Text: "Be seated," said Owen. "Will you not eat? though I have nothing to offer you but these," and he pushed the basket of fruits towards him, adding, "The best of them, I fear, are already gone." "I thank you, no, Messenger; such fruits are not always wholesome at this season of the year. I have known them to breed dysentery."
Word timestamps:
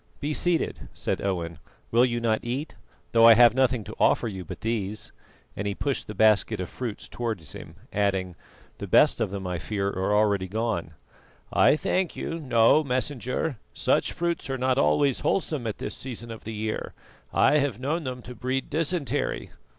"Be 0.19 0.33
seated," 0.33 0.89
said 0.93 1.21
Owen. 1.21 1.59
"Will 1.91 2.05
you 2.05 2.19
not 2.19 2.39
eat? 2.43 2.75
though 3.11 3.27
I 3.27 3.35
have 3.35 3.53
nothing 3.53 3.83
to 3.83 3.95
offer 3.99 4.27
you 4.27 4.43
but 4.43 4.61
these," 4.61 5.11
and 5.55 5.67
he 5.67 5.75
pushed 5.75 6.07
the 6.07 6.15
basket 6.15 6.59
of 6.59 6.69
fruits 6.69 7.07
towards 7.07 7.53
him, 7.53 7.75
adding, 7.93 8.35
"The 8.79 8.87
best 8.87 9.21
of 9.21 9.29
them, 9.29 9.45
I 9.45 9.59
fear, 9.59 9.89
are 9.89 10.15
already 10.15 10.47
gone." 10.47 10.95
"I 11.53 11.75
thank 11.75 12.15
you, 12.15 12.39
no, 12.39 12.83
Messenger; 12.83 13.57
such 13.75 14.11
fruits 14.11 14.49
are 14.49 14.57
not 14.57 14.79
always 14.79 15.19
wholesome 15.19 15.67
at 15.67 15.77
this 15.77 15.95
season 15.95 16.31
of 16.31 16.45
the 16.45 16.53
year. 16.55 16.95
I 17.31 17.59
have 17.59 17.79
known 17.79 18.03
them 18.03 18.23
to 18.23 18.33
breed 18.33 18.71
dysentery." 18.71 19.51